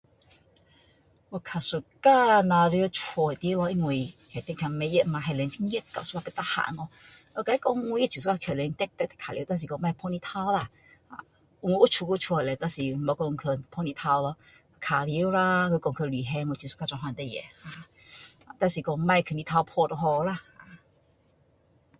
[1.29, 2.77] 我较喜欢待在家里，
[3.41, 6.89] 因为里面较不热，外面很热，有时候不耐。
[7.35, 10.69] 我跟他说我也喜欢去外面跑玩耍，但是不要晒太阳。
[11.59, 14.29] 我有出去屋外但是没有去晒太阳啦，
[15.05, 15.29] 玩耍
[15.69, 20.77] 啦，或旅行我也很喜欢做这事情 ahh，但是不要太阳晒就好了啦 ahh